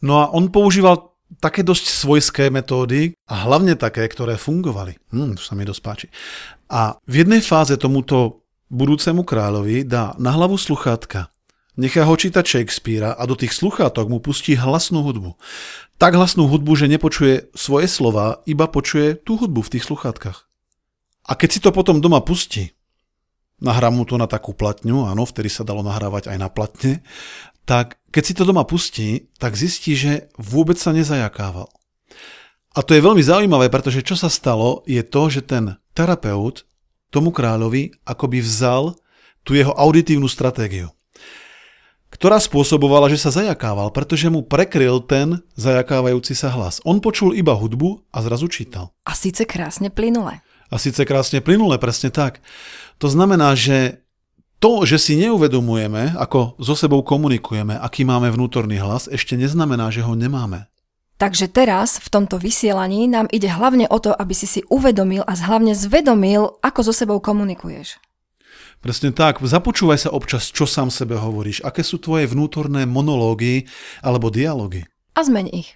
No 0.00 0.24
a 0.24 0.32
on 0.32 0.48
používal 0.48 1.12
také 1.36 1.60
dosť 1.60 1.84
svojské 1.84 2.44
metódy 2.48 3.12
a 3.28 3.44
hlavne 3.44 3.76
také, 3.76 4.08
ktoré 4.08 4.40
fungovali. 4.40 4.96
Hm, 5.12 5.36
to 5.36 5.42
sa 5.44 5.52
mi 5.52 5.68
dosť 5.68 5.82
páči. 5.84 6.06
A 6.72 6.96
v 7.04 7.14
jednej 7.24 7.44
fáze 7.44 7.76
tomuto 7.76 8.48
budúcemu 8.72 9.24
kráľovi 9.24 9.84
dá 9.84 10.16
na 10.16 10.32
hlavu 10.32 10.56
sluchátka, 10.56 11.28
nechá 11.76 12.04
ho 12.08 12.14
čítať 12.16 12.44
Shakespearea 12.44 13.12
a 13.12 13.22
do 13.28 13.36
tých 13.36 13.52
sluchátok 13.52 14.08
mu 14.08 14.20
pustí 14.20 14.56
hlasnú 14.56 15.04
hudbu. 15.04 15.36
Tak 16.00 16.16
hlasnú 16.16 16.48
hudbu, 16.48 16.72
že 16.78 16.88
nepočuje 16.88 17.52
svoje 17.52 17.88
slova, 17.90 18.40
iba 18.48 18.64
počuje 18.64 19.16
tú 19.16 19.36
hudbu 19.36 19.60
v 19.68 19.72
tých 19.76 19.84
sluchátkach. 19.84 20.48
A 21.28 21.36
keď 21.36 21.48
si 21.52 21.60
to 21.60 21.70
potom 21.76 22.00
doma 22.00 22.24
pustí, 22.24 22.72
nahrám 23.58 23.94
mu 23.94 24.04
to 24.06 24.18
na 24.18 24.30
takú 24.30 24.54
platňu, 24.54 25.06
áno, 25.06 25.26
vtedy 25.26 25.50
sa 25.50 25.66
dalo 25.66 25.82
nahrávať 25.82 26.30
aj 26.30 26.38
na 26.38 26.48
platne, 26.50 27.02
tak 27.68 28.00
keď 28.08 28.22
si 28.24 28.32
to 28.32 28.48
doma 28.48 28.64
pustí, 28.64 29.28
tak 29.36 29.58
zistí, 29.58 29.92
že 29.92 30.32
vôbec 30.40 30.80
sa 30.80 30.96
nezajakával. 30.96 31.68
A 32.72 32.80
to 32.80 32.94
je 32.94 33.04
veľmi 33.04 33.20
zaujímavé, 33.20 33.68
pretože 33.68 34.06
čo 34.06 34.14
sa 34.14 34.30
stalo, 34.30 34.86
je 34.86 35.02
to, 35.02 35.28
že 35.28 35.44
ten 35.44 35.76
terapeut 35.92 36.62
tomu 37.10 37.34
kráľovi 37.34 37.96
akoby 38.06 38.38
vzal 38.40 38.94
tú 39.42 39.56
jeho 39.56 39.72
auditívnu 39.74 40.28
stratégiu, 40.28 40.92
ktorá 42.12 42.40
spôsobovala, 42.40 43.08
že 43.12 43.20
sa 43.20 43.32
zajakával, 43.32 43.92
pretože 43.92 44.28
mu 44.28 44.44
prekryl 44.44 45.00
ten 45.04 45.40
zajakávajúci 45.56 46.36
sa 46.36 46.52
hlas. 46.52 46.80
On 46.84 47.00
počul 47.00 47.36
iba 47.36 47.56
hudbu 47.56 48.08
a 48.12 48.18
zrazu 48.24 48.48
čítal. 48.48 48.92
A 49.04 49.16
síce 49.16 49.44
krásne 49.48 49.88
plynule. 49.88 50.40
A 50.68 50.76
síce 50.76 51.00
krásne 51.08 51.40
plynule, 51.40 51.80
presne 51.80 52.12
tak. 52.12 52.44
To 52.98 53.06
znamená, 53.06 53.54
že 53.54 54.02
to, 54.58 54.82
že 54.82 54.98
si 54.98 55.14
neuvedomujeme, 55.22 56.18
ako 56.18 56.58
so 56.58 56.74
sebou 56.74 57.06
komunikujeme, 57.06 57.78
aký 57.78 58.02
máme 58.02 58.26
vnútorný 58.34 58.82
hlas, 58.82 59.06
ešte 59.06 59.38
neznamená, 59.38 59.94
že 59.94 60.02
ho 60.02 60.18
nemáme. 60.18 60.66
Takže 61.18 61.50
teraz 61.50 61.98
v 61.98 62.10
tomto 62.10 62.38
vysielaní 62.38 63.10
nám 63.10 63.26
ide 63.30 63.50
hlavne 63.50 63.90
o 63.90 63.98
to, 63.98 64.14
aby 64.14 64.34
si 64.34 64.46
si 64.46 64.60
uvedomil 64.70 65.26
a 65.26 65.34
hlavne 65.34 65.74
zvedomil, 65.74 66.58
ako 66.62 66.80
so 66.86 66.94
sebou 66.94 67.18
komunikuješ. 67.18 67.98
Presne 68.78 69.10
tak. 69.10 69.42
Započúvaj 69.42 70.06
sa 70.06 70.14
občas, 70.14 70.54
čo 70.54 70.62
sám 70.62 70.94
sebe 70.94 71.18
hovoríš, 71.18 71.66
aké 71.66 71.82
sú 71.82 71.98
tvoje 71.98 72.30
vnútorné 72.30 72.86
monológy 72.86 73.66
alebo 73.98 74.30
dialógy. 74.30 74.86
A 75.18 75.26
zmeň 75.26 75.46
ich, 75.50 75.74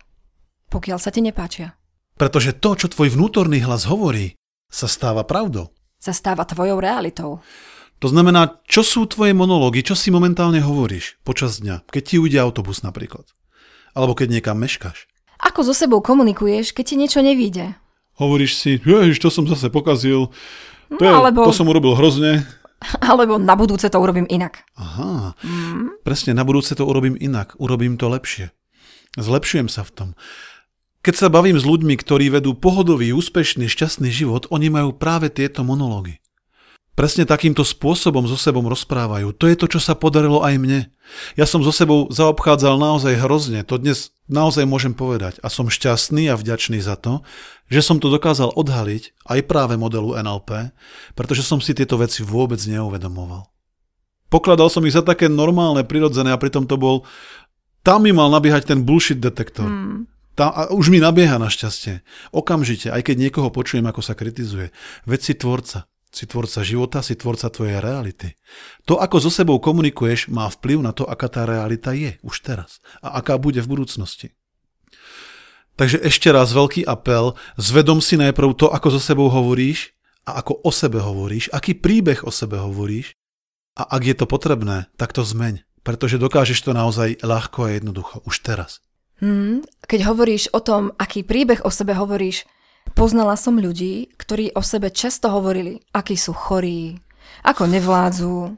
pokiaľ 0.71 1.03
sa 1.03 1.11
ti 1.11 1.19
nepáčia. 1.19 1.75
Pretože 2.15 2.55
to, 2.55 2.79
čo 2.79 2.87
tvoj 2.87 3.11
vnútorný 3.11 3.59
hlas 3.67 3.91
hovorí, 3.91 4.39
sa 4.71 4.87
stáva 4.87 5.27
pravdou. 5.27 5.75
Sa 6.03 6.11
stáva 6.11 6.43
tvojou 6.43 6.83
realitou. 6.83 7.39
To 8.03 8.11
znamená, 8.11 8.59
čo 8.67 8.83
sú 8.83 9.07
tvoje 9.07 9.31
monológy, 9.31 9.87
čo 9.87 9.95
si 9.95 10.11
momentálne 10.11 10.59
hovoríš 10.59 11.23
počas 11.23 11.63
dňa, 11.63 11.87
keď 11.87 12.03
ti 12.03 12.17
ujde 12.19 12.43
autobus 12.43 12.83
napríklad. 12.83 13.23
Alebo 13.95 14.19
keď 14.19 14.35
niekam 14.35 14.59
meškáš. 14.59 15.07
Ako 15.39 15.63
so 15.63 15.71
sebou 15.71 16.03
komunikuješ, 16.03 16.75
keď 16.75 16.85
ti 16.91 16.95
niečo 16.99 17.23
nevíde? 17.23 17.79
Hovoríš 18.19 18.59
si, 18.59 18.71
ježiš, 18.83 19.23
to 19.23 19.31
som 19.31 19.47
zase 19.47 19.71
pokazil, 19.71 20.35
to, 20.91 20.99
No, 20.99 21.07
je, 21.07 21.15
alebo- 21.15 21.47
to 21.47 21.55
som 21.55 21.71
urobil 21.71 21.95
hrozne. 21.95 22.43
Alebo 22.99 23.39
na 23.39 23.55
budúce 23.55 23.87
to 23.87 24.03
urobím 24.03 24.27
inak. 24.27 24.67
Aha, 24.75 25.39
mm. 25.39 26.03
presne, 26.03 26.35
na 26.35 26.43
budúce 26.43 26.75
to 26.75 26.83
urobím 26.83 27.15
inak, 27.15 27.55
urobím 27.63 27.95
to 27.95 28.11
lepšie. 28.11 28.51
Zlepšujem 29.15 29.71
sa 29.71 29.87
v 29.87 29.91
tom. 29.95 30.09
Keď 31.03 31.15
sa 31.19 31.27
bavím 31.27 31.59
s 31.59 31.67
ľuďmi, 31.67 31.99
ktorí 31.99 32.31
vedú 32.31 32.55
pohodový, 32.55 33.11
úspešný, 33.11 33.67
šťastný 33.67 34.15
život, 34.15 34.47
oni 34.55 34.71
majú 34.71 34.95
práve 34.95 35.35
tieto 35.35 35.67
monológy. 35.67 36.23
Presne 36.95 37.27
takýmto 37.27 37.67
spôsobom 37.67 38.31
so 38.31 38.39
sebou 38.39 38.63
rozprávajú. 38.63 39.35
To 39.35 39.51
je 39.51 39.57
to, 39.59 39.67
čo 39.67 39.81
sa 39.83 39.99
podarilo 39.99 40.47
aj 40.47 40.55
mne. 40.63 40.81
Ja 41.35 41.43
som 41.49 41.65
so 41.67 41.75
sebou 41.75 42.07
zaobchádzal 42.13 42.79
naozaj 42.79 43.19
hrozne, 43.19 43.67
to 43.67 43.83
dnes 43.83 44.15
naozaj 44.31 44.63
môžem 44.63 44.95
povedať. 44.95 45.43
A 45.43 45.51
som 45.51 45.73
šťastný 45.73 46.31
a 46.31 46.39
vďačný 46.39 46.79
za 46.79 46.95
to, 46.95 47.27
že 47.67 47.83
som 47.83 47.99
to 47.99 48.07
dokázal 48.07 48.55
odhaliť 48.55 49.27
aj 49.27 49.41
práve 49.49 49.75
modelu 49.75 50.15
NLP, 50.23 50.71
pretože 51.19 51.43
som 51.43 51.59
si 51.59 51.75
tieto 51.75 51.99
veci 51.99 52.23
vôbec 52.23 52.63
neuvedomoval. 52.63 53.51
Pokladal 54.31 54.71
som 54.71 54.85
ich 54.87 54.95
za 54.95 55.03
také 55.03 55.27
normálne, 55.27 55.83
prirodzené 55.83 56.31
a 56.31 56.39
pritom 56.39 56.69
to 56.69 56.79
bol... 56.79 57.03
Tam 57.83 58.07
mi 58.07 58.15
mal 58.15 58.31
nabiehať 58.31 58.71
ten 58.71 58.87
bullshit 58.87 59.19
detektor. 59.19 59.67
Hmm. 59.67 60.12
Tá, 60.33 60.49
a 60.49 60.61
už 60.73 60.89
mi 60.89 60.97
nabieha 60.97 61.37
našťastie. 61.37 62.01
Okamžite, 62.33 62.89
aj 62.89 63.05
keď 63.05 63.17
niekoho 63.29 63.53
počujem, 63.53 63.85
ako 63.85 64.01
sa 64.01 64.17
kritizuje. 64.17 64.73
Veď 65.05 65.21
si 65.21 65.35
tvorca. 65.37 65.85
Si 66.13 66.29
tvorca 66.29 66.61
života, 66.61 67.01
si 67.01 67.17
tvorca 67.17 67.49
tvojej 67.49 67.81
reality. 67.81 68.37
To, 68.85 69.01
ako 69.01 69.17
so 69.17 69.31
sebou 69.33 69.57
komunikuješ, 69.57 70.29
má 70.29 70.45
vplyv 70.49 70.85
na 70.85 70.93
to, 70.93 71.09
aká 71.09 71.29
tá 71.33 71.49
realita 71.49 71.97
je 71.97 72.21
už 72.21 72.45
teraz 72.45 72.85
a 73.01 73.17
aká 73.17 73.41
bude 73.41 73.65
v 73.65 73.71
budúcnosti. 73.73 74.37
Takže 75.81 76.05
ešte 76.05 76.29
raz 76.29 76.53
veľký 76.53 76.85
apel, 76.85 77.33
zvedom 77.57 78.05
si 78.05 78.21
najprv 78.21 78.53
to, 78.53 78.69
ako 78.69 78.93
so 78.93 79.01
sebou 79.01 79.33
hovoríš 79.33 79.97
a 80.29 80.45
ako 80.45 80.61
o 80.61 80.69
sebe 80.69 81.01
hovoríš, 81.01 81.49
aký 81.49 81.73
príbeh 81.81 82.29
o 82.29 82.31
sebe 82.31 82.61
hovoríš 82.61 83.17
a 83.81 83.89
ak 83.97 84.03
je 84.05 84.15
to 84.21 84.29
potrebné, 84.29 84.93
tak 85.01 85.17
to 85.17 85.25
zmeň, 85.25 85.65
pretože 85.81 86.21
dokážeš 86.21 86.61
to 86.61 86.77
naozaj 86.77 87.17
ľahko 87.25 87.73
a 87.73 87.81
jednoducho, 87.81 88.21
už 88.29 88.45
teraz. 88.45 88.85
Hmm, 89.23 89.63
keď 89.87 90.11
hovoríš 90.11 90.51
o 90.51 90.59
tom, 90.59 90.91
aký 90.99 91.23
príbeh 91.23 91.63
o 91.63 91.71
sebe 91.71 91.95
hovoríš, 91.95 92.43
poznala 92.99 93.39
som 93.39 93.55
ľudí, 93.55 94.11
ktorí 94.19 94.51
o 94.59 94.67
sebe 94.67 94.91
často 94.91 95.31
hovorili, 95.31 95.79
akí 95.95 96.19
sú 96.19 96.35
chorí, 96.35 96.99
ako 97.47 97.71
nevládzu, 97.71 98.51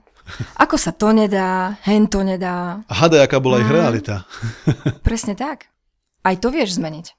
ako 0.57 0.77
sa 0.81 0.97
to 0.97 1.13
nedá, 1.13 1.77
hen 1.85 2.09
to 2.09 2.25
nedá. 2.25 2.81
A 2.89 2.95
hada, 2.97 3.21
aká 3.29 3.45
bola 3.45 3.61
ich 3.61 3.69
realita. 3.69 4.25
Presne 5.07 5.37
tak. 5.37 5.69
Aj 6.25 6.33
to 6.41 6.49
vieš 6.49 6.81
zmeniť. 6.81 7.13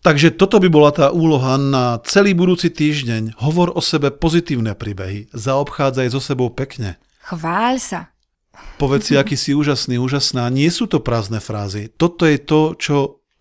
Takže 0.00 0.32
toto 0.32 0.56
by 0.56 0.72
bola 0.72 0.90
tá 0.96 1.06
úloha 1.12 1.60
na 1.60 2.00
celý 2.08 2.32
budúci 2.32 2.72
týždeň. 2.72 3.36
Hovor 3.42 3.74
o 3.76 3.84
sebe 3.84 4.08
pozitívne 4.08 4.72
príbehy. 4.72 5.28
Zaobchádzaj 5.36 6.08
so 6.14 6.24
sebou 6.24 6.48
pekne. 6.48 6.96
Chváľ 7.26 7.76
sa. 7.82 8.15
Povedz 8.76 9.10
si, 9.10 9.14
aký 9.16 9.36
si 9.38 9.56
úžasný, 9.56 9.96
úžasná. 9.96 10.48
Nie 10.52 10.68
sú 10.68 10.84
to 10.90 11.00
prázdne 11.00 11.40
frázy. 11.40 11.88
Toto 11.94 12.28
je 12.28 12.36
to, 12.36 12.76
čo 12.76 12.96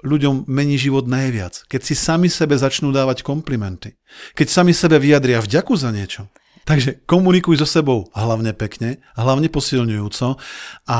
ľuďom 0.05 0.45
mení 0.45 0.77
život 0.77 1.10
najviac. 1.10 1.65
Keď 1.67 1.81
si 1.81 1.93
sami 1.98 2.29
sebe 2.29 2.55
začnú 2.55 2.93
dávať 2.93 3.25
komplimenty. 3.25 3.98
Keď 4.38 4.48
sami 4.48 4.72
sebe 4.72 5.01
vyjadria 5.01 5.41
vďaku 5.41 5.74
za 5.75 5.89
niečo. 5.89 6.29
Takže 6.65 7.05
komunikuj 7.05 7.62
so 7.62 7.67
sebou 7.69 8.10
hlavne 8.17 8.50
pekne, 8.57 8.98
hlavne 9.13 9.53
posilňujúco 9.53 10.41
a 10.89 10.98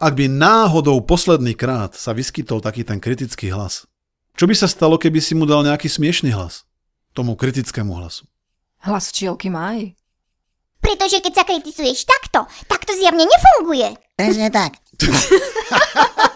ak 0.00 0.12
by 0.16 0.32
náhodou 0.32 1.04
posledný 1.04 1.52
krát 1.52 1.92
sa 1.92 2.16
vyskytol 2.16 2.64
taký 2.64 2.88
ten 2.88 2.96
kritický 2.96 3.52
hlas, 3.52 3.84
čo 4.40 4.48
by 4.48 4.56
sa 4.56 4.72
stalo, 4.72 4.96
keby 4.96 5.20
si 5.20 5.36
mu 5.36 5.44
dal 5.44 5.60
nejaký 5.60 5.84
smiešný 5.84 6.32
hlas? 6.32 6.64
Tomu 7.12 7.36
kritickému 7.36 7.92
hlasu. 7.92 8.24
Hlas 8.80 9.12
včielky 9.12 9.52
maj. 9.52 9.92
Pretože 10.80 11.20
keď 11.20 11.32
sa 11.36 11.44
kritizuješ 11.44 12.08
takto, 12.08 12.48
tak 12.66 12.88
to 12.88 12.96
zjavne 12.96 13.28
nefunguje. 13.28 13.92
Presne 14.16 14.48
tak. 14.50 14.80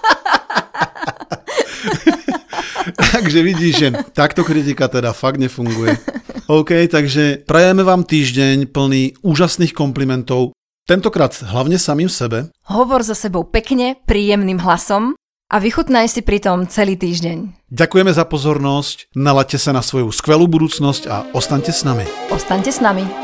takže 3.15 3.43
vidíš, 3.43 3.75
že 3.77 3.89
takto 4.13 4.45
kritika 4.45 4.89
teda 4.89 5.13
fakt 5.13 5.41
nefunguje. 5.41 5.97
OK, 6.45 6.93
takže 6.93 7.49
prajeme 7.49 7.81
vám 7.81 8.05
týždeň 8.05 8.69
plný 8.69 9.17
úžasných 9.25 9.73
komplimentov, 9.73 10.53
tentokrát 10.85 11.33
hlavne 11.41 11.81
samým 11.81 12.13
sebe. 12.13 12.53
Hovor 12.69 13.01
so 13.01 13.17
sebou 13.17 13.49
pekne, 13.49 13.97
príjemným 14.05 14.61
hlasom 14.61 15.17
a 15.49 15.57
vychutnaj 15.57 16.13
si 16.13 16.21
pritom 16.21 16.69
celý 16.69 17.01
týždeň. 17.01 17.65
Ďakujeme 17.73 18.13
za 18.13 18.29
pozornosť, 18.29 19.17
nalaďte 19.17 19.59
sa 19.61 19.73
na 19.73 19.81
svoju 19.81 20.13
skvelú 20.13 20.45
budúcnosť 20.45 21.03
a 21.09 21.25
ostaňte 21.33 21.73
s 21.73 21.89
nami. 21.89 22.05
Ostaňte 22.29 22.69
s 22.69 22.85
nami. 22.85 23.24